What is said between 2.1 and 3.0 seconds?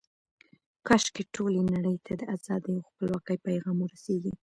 د ازادۍ او